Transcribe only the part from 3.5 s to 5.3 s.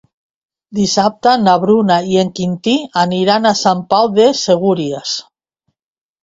a Sant Pau de Segúries.